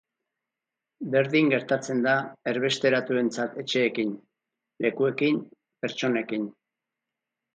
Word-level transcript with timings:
Berdin 1.15 1.51
gertatzen 1.53 1.99
da 2.05 2.13
erbesteratuentzat 2.53 3.59
etxeekin, 3.65 4.15
lekuekin, 4.85 5.39
pertsonekin. 5.85 6.49